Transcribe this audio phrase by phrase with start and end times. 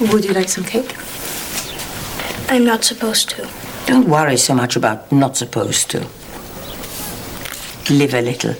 [0.00, 0.94] Would you like some cake?
[2.48, 3.48] I'm not supposed to.
[3.86, 6.00] Don't worry so much about not supposed to.
[7.90, 8.54] Live a little.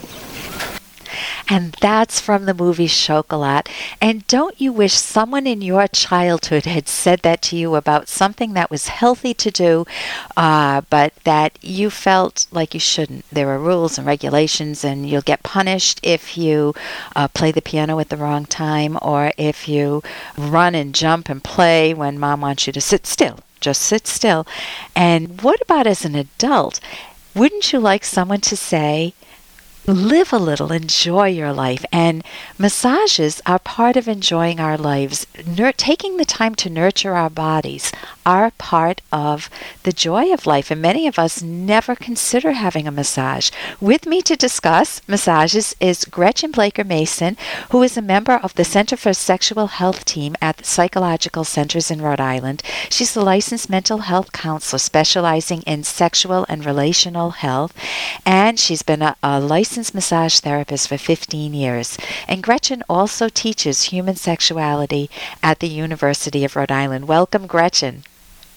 [1.48, 3.68] And that's from the movie Chocolat.
[4.00, 8.54] And don't you wish someone in your childhood had said that to you about something
[8.54, 9.84] that was healthy to do,
[10.38, 13.26] uh, but that you felt like you shouldn't?
[13.30, 16.74] There are rules and regulations, and you'll get punished if you
[17.14, 20.02] uh, play the piano at the wrong time or if you
[20.38, 23.40] run and jump and play when mom wants you to sit still.
[23.60, 24.46] Just sit still.
[24.96, 26.80] And what about as an adult?
[27.34, 29.12] Wouldn't you like someone to say,
[29.86, 31.84] live a little, enjoy your life.
[31.92, 32.24] And
[32.58, 35.26] massages are part of enjoying our lives.
[35.46, 37.92] Nur- taking the time to nurture our bodies
[38.24, 39.50] are part of
[39.82, 40.70] the joy of life.
[40.70, 43.50] And many of us never consider having a massage.
[43.80, 47.36] With me to discuss massages is Gretchen Blycker Mason,
[47.70, 52.00] who is a member of the Center for Sexual Health team at Psychological Centers in
[52.00, 52.62] Rhode Island.
[52.88, 57.74] She's a licensed mental health counselor specializing in sexual and relational health.
[58.24, 63.84] And she's been a, a licensed massage therapist for 15 years, and Gretchen also teaches
[63.84, 65.10] human sexuality
[65.42, 67.08] at the University of Rhode Island.
[67.08, 68.04] Welcome, Gretchen.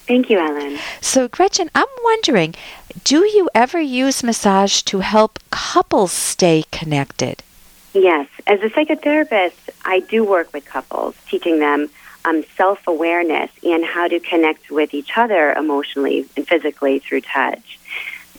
[0.08, 0.78] Thank you, Ellen.
[1.02, 2.56] So, Gretchen, I'm wondering
[3.04, 7.44] do you ever use massage to help couples stay connected?
[7.94, 8.28] Yes.
[8.45, 11.90] As a psychotherapist, I do work with couples, teaching them
[12.26, 17.80] um, self awareness and how to connect with each other emotionally and physically through touch.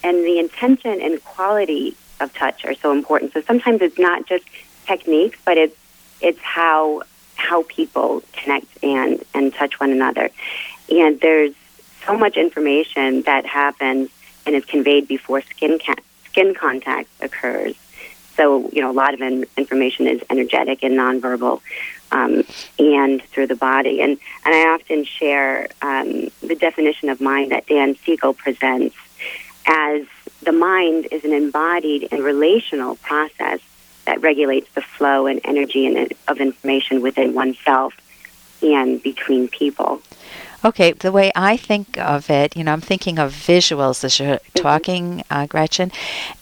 [0.04, 3.32] And the intention and quality of touch are so important.
[3.32, 4.44] So sometimes it's not just
[4.86, 5.76] techniques, but it's
[6.20, 7.02] it's how
[7.36, 10.30] how people connect and and touch one another.
[10.90, 11.54] And there's
[12.04, 14.10] so much information that happens
[14.46, 17.74] and is conveyed before skin ca- skin contact occurs.
[18.36, 21.60] So you know a lot of in- information is energetic and nonverbal,
[22.12, 22.44] um,
[22.78, 24.00] and through the body.
[24.00, 28.96] And and I often share um, the definition of mind that Dan Siegel presents
[29.66, 30.02] as
[30.42, 33.60] the mind is an embodied and relational process
[34.04, 37.94] that regulates the flow and energy and, uh, of information within oneself
[38.62, 40.00] and between people.
[40.64, 44.38] Okay, the way I think of it, you know, I'm thinking of visuals as you're
[44.38, 44.58] Mm-hmm.
[44.60, 45.92] talking, uh, Gretchen,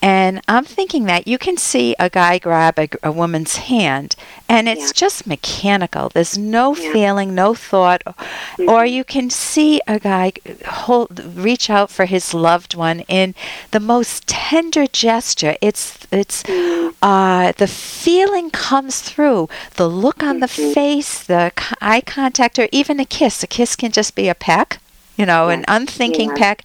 [0.01, 4.15] and I'm thinking that you can see a guy grab a, a woman's hand,
[4.49, 4.91] and it's Yeah.
[5.07, 6.09] just mechanical.
[6.09, 6.91] There's no Yeah.
[6.93, 8.69] feeling, no thought, Mm-hmm.
[8.69, 10.33] or you can see a guy
[10.65, 13.35] hold, reach out for his loved one in
[13.71, 15.55] the most tender gesture.
[15.61, 16.89] It's it's Mm-hmm.
[17.03, 20.73] uh, the feeling comes through, the look on the Mm-hmm.
[20.73, 21.51] face, the
[21.81, 23.43] eye contact, or even a kiss.
[23.43, 24.79] A kiss can just be a peck,
[25.17, 26.35] you know, an unthinking Yeah.
[26.35, 26.63] peck.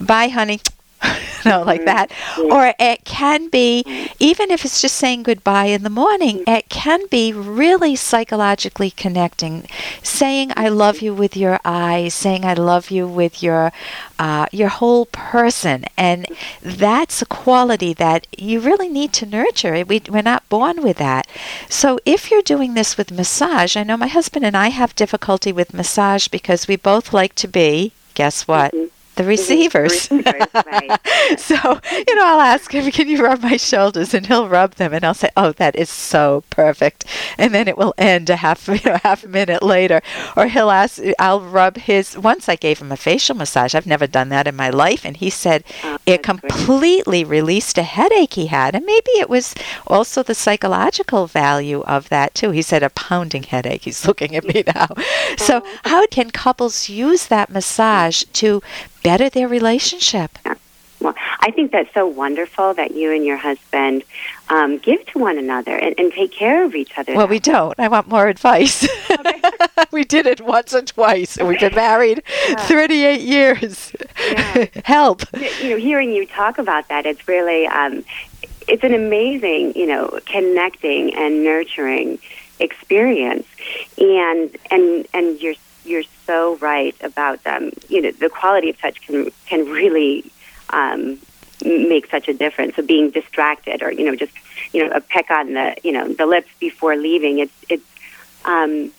[0.00, 0.60] Bye, honey.
[1.44, 2.10] you know, like that.
[2.38, 2.44] Yeah.
[2.44, 4.12] Or it can be, mm.
[4.18, 6.56] even if it's just saying goodbye in the morning, mm.
[6.58, 9.66] it can be really psychologically connecting.
[10.02, 10.76] Saying I mm-hmm.
[10.76, 13.72] love you with your eyes, saying I love you with your
[14.18, 16.78] uh, your whole person, and mm-hmm.
[16.78, 19.84] that's a quality that you really need to nurture.
[19.84, 21.26] We, we're not born with that.
[21.68, 25.50] So if you're doing this with massage, I know my husband and I have difficulty
[25.52, 27.92] with massage because we both like to be.
[28.14, 28.72] Guess what?
[28.72, 29.01] Mm-hmm.
[29.16, 30.10] The receivers.
[30.10, 30.98] Receivers, right.
[31.38, 34.14] so, you know, I'll ask him, can you rub my shoulders?
[34.14, 37.04] And he'll rub them and I'll say, oh, that is so perfect.
[37.36, 40.00] And then it will end a half, you know, half a minute later.
[40.36, 43.74] Or he'll ask, I'll rub his, once I gave him a facial massage.
[43.74, 45.04] I've never done that in my life.
[45.04, 46.50] And he said Oh, it that's great.
[46.50, 48.74] completely released a headache he had.
[48.74, 49.54] And maybe it was
[49.86, 52.50] also the psychological value of that too.
[52.50, 53.82] He said a pounding headache.
[53.82, 54.88] He's looking at me now.
[55.38, 55.78] So, Oh.
[55.84, 58.62] how can couples use that massage to
[59.02, 60.38] better their relationship?
[61.02, 64.04] Well, I think that's so wonderful that you and your husband
[64.48, 67.16] um, give to one another and, and take care of each other.
[67.16, 67.74] Well, we don't.
[67.78, 68.86] I want more advice.
[69.90, 73.92] we did it once or twice, and we've been married 38 years.
[74.20, 74.66] Yeah.
[74.84, 75.22] Help.
[75.60, 78.04] you know, hearing you talk about that, it's really, um,
[78.68, 82.20] it's an amazing, you know, connecting and nurturing
[82.60, 83.46] experience,
[83.98, 89.00] and and and you're you're so right about, um, you know, the quality of touch
[89.02, 90.30] can can really
[90.70, 91.18] um,
[91.64, 92.76] make such a difference.
[92.76, 94.32] So being distracted, or you know, just
[94.72, 97.86] you know, a peck on the you know the lips before leaving, it's it's.
[98.44, 98.92] Um,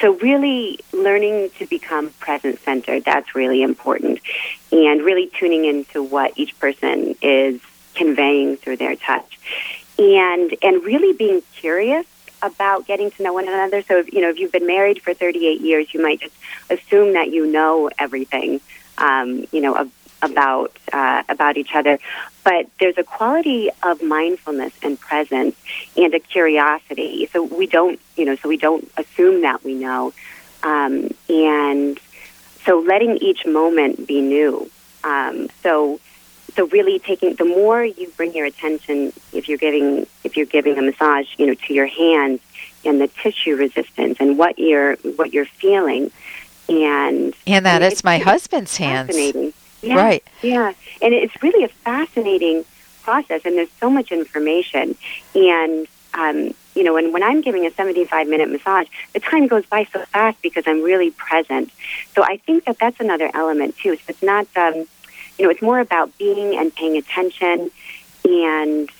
[0.00, 4.18] so really learning to become present centered, that's really important.
[4.72, 7.60] And really tuning into what each person is
[7.94, 9.38] conveying through their touch.
[9.98, 12.06] And and really being curious
[12.42, 13.82] about getting to know one another.
[13.82, 16.34] So if you know, if you've been married for thirty eight years, you might just
[16.68, 18.60] assume that you know everything,
[18.98, 19.90] um, you know, ab-
[20.20, 21.98] about uh, about each other.
[22.44, 25.56] But there's a quality of mindfulness and presence
[25.96, 27.28] and a curiosity.
[27.32, 30.12] So we don't, you know, so we don't assume that we know,
[30.62, 31.98] Um, and
[32.64, 34.70] so letting each moment be new.
[35.04, 36.00] Um, so
[36.54, 40.78] so really taking the more you bring your attention if you're giving if you're giving
[40.78, 42.40] a massage you know to your hands
[42.84, 46.10] and the tissue resistance and what you're what you're feeling.
[46.68, 49.08] And and that and is my husband's hands.
[49.08, 49.52] fascinating.
[49.82, 50.24] Yeah, right.
[50.42, 50.72] yeah.
[51.00, 52.64] And it's really a fascinating
[53.02, 54.96] process and there's so much information.
[55.34, 59.66] And um, you know, and when I'm giving a 75 minute massage, the time goes
[59.66, 61.70] by so fast because I'm really present.
[62.14, 63.96] So I think that that's another element too.
[63.96, 64.86] So it's not, um,
[65.38, 67.70] you know, it's more about being and paying attention,
[68.24, 68.90] and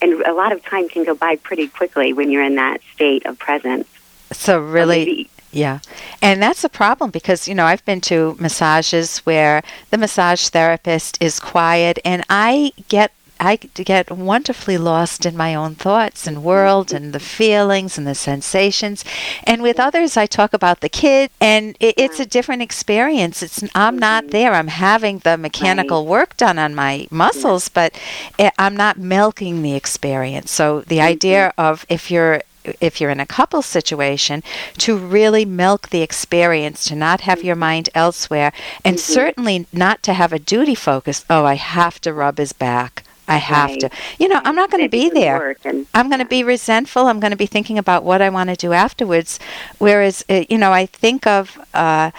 [0.00, 3.26] and a lot of time can go by pretty quickly when you're in that state
[3.26, 3.88] of presence.
[4.32, 5.28] So really.
[5.50, 5.78] Yeah.
[6.20, 11.16] And that's a problem because, you know, I've been to massages where the massage therapist
[11.22, 16.92] is quiet and I get I get wonderfully lost in my own thoughts and world
[16.92, 19.04] and the feelings and the sensations.
[19.44, 23.42] And with others, I talk about the kid, and it, it's a different experience.
[23.42, 24.32] It's I'm not Mm-hmm.
[24.32, 24.54] there.
[24.54, 27.98] I'm having the mechanical work done on my muscles, but
[28.38, 30.50] i I'm not milking the experience.
[30.50, 31.60] So the idea mm-hmm.
[31.60, 32.42] of if you're
[32.80, 34.42] if you're in a couple situation
[34.76, 37.60] to really milk the experience to not have your mm-hmm.
[37.60, 38.52] mind elsewhere
[38.84, 39.12] and mm-hmm.
[39.12, 43.36] certainly not to have a duty focus oh i have to rub his back i
[43.36, 43.80] have Right.
[43.80, 47.06] to you know i'm not going to be there and- i'm going to be resentful
[47.06, 49.38] i'm going to be thinking about what i want to do afterwards
[49.78, 52.10] whereas uh, you know i think of uh,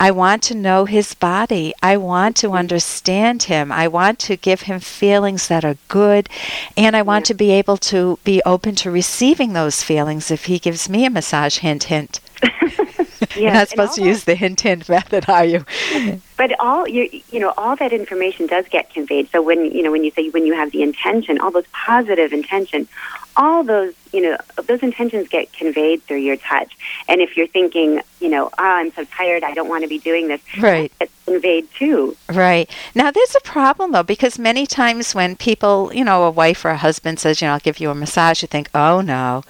[0.00, 1.72] I want to know his body.
[1.80, 3.70] I want to understand him.
[3.70, 6.28] I want to give him feelings that are good.
[6.76, 10.58] And I want to be able to be open to receiving those feelings if he
[10.58, 11.58] gives me a massage.
[11.58, 12.18] Hint, hint.
[13.36, 15.64] You're not supposed to all use the hint, hint method, are you?
[16.42, 19.30] But all you you know all that information does get conveyed.
[19.30, 22.32] So when you know when you say when you have the intention, all those positive
[22.32, 22.88] intention,
[23.36, 24.36] all those you know
[24.66, 26.76] those intentions get conveyed through your touch.
[27.08, 29.98] And if you're thinking, you know, oh, I'm so tired, I don't want to be
[29.98, 30.92] doing this, Right.
[31.00, 32.16] it's conveyed too.
[32.28, 32.70] Right.
[32.94, 36.70] Now, there's a problem, though, because many times when people, you know, a wife or
[36.70, 39.42] a husband says, you know, I'll give you a massage, you think, oh, no.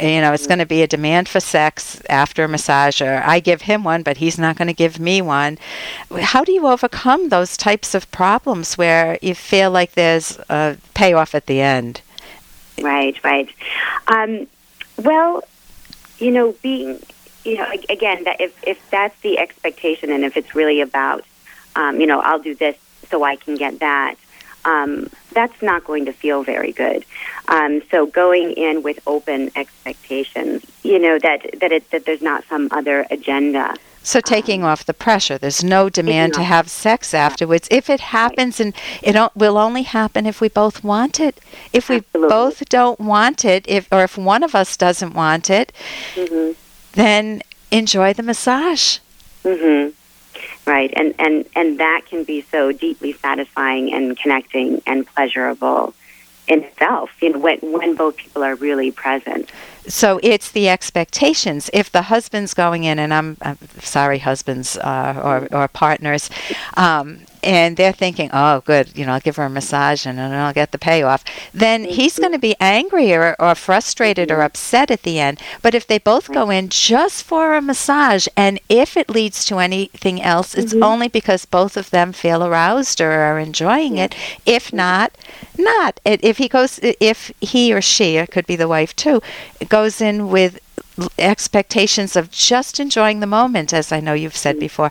[0.00, 0.48] You know, it's mm.
[0.48, 4.02] going to be a demand for sex after a massage, or I give him one,
[4.02, 5.58] but he's not going to give me one.
[6.20, 11.34] How do you overcome those types of problems where you feel like there's a payoff
[11.34, 12.02] at the end?
[12.80, 13.48] Right, right.
[14.06, 14.46] Um,
[14.96, 15.42] well,
[16.18, 17.00] you know, being,
[17.44, 21.24] you know, again, that if if that's the expectation, and if it's really about,
[21.76, 22.76] um, you know, I'll do this
[23.10, 24.16] so I can get that,
[24.64, 27.04] um, that's not going to feel very good.
[27.48, 32.44] Um, so going in with open expectations, you know, that that it that there's not
[32.48, 33.76] some other agenda.
[34.02, 37.68] So taking off the pressure, there's no demand to have sex afterwards.
[37.70, 41.38] If it happens, and it o- will only happen if we both want it.
[41.72, 42.28] If we Absolutely.
[42.28, 45.72] both don't want it, if or if one of us doesn't want it,
[46.14, 46.52] hmm
[46.92, 48.98] then enjoy the massage.
[49.44, 49.90] Mm-hmm.
[50.66, 55.94] Right, and and and that can be so deeply satisfying and connecting and pleasurable
[56.48, 57.10] in itself.
[57.20, 59.50] You know, when when both people are really present.
[59.90, 61.68] So it's the expectations.
[61.72, 66.30] If the husband's going in, and I'm, I'm sorry, husbands uh, or, or partners,
[66.76, 70.32] um, and they're thinking, oh, good, you know, I'll give her a massage and then
[70.32, 74.90] I'll get the payoff, then he's going to be angry or, or frustrated or upset
[74.90, 75.40] at the end.
[75.62, 79.58] But if they both go in just for a massage, and if it leads to
[79.58, 84.14] anything else, it's only because both of them feel aroused or are enjoying it.
[84.44, 85.16] If not,
[85.58, 86.00] not.
[86.04, 89.22] If he goes, if he or she, it could be the wife too,
[89.68, 90.58] goes in with
[91.18, 94.90] expectations of just enjoying the moment, as I know you've said before,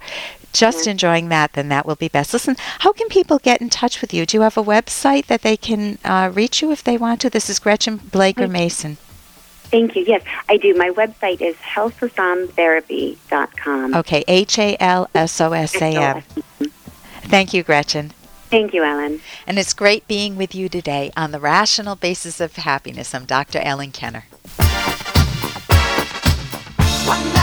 [0.52, 2.34] just enjoying that, then that will be best.
[2.34, 4.26] Listen, how can people get in touch with you?
[4.26, 7.30] Do you have a website that they can uh, reach you if they want to?
[7.30, 8.98] This is Gretchen Blycker Mason.
[9.70, 10.04] Thank you.
[10.04, 10.74] Yes, I do.
[10.74, 13.94] My website is halsosamtherapy.com.
[13.94, 16.24] Okay, H A L S O S A M.
[17.22, 18.12] Thank you, Gretchen.
[18.50, 19.22] Thank you, Ellen.
[19.46, 23.14] And it's great being with you today on the rational basis of happiness.
[23.14, 23.60] I'm Dr.
[23.60, 24.26] Ellen Kenner.
[27.10, 27.39] One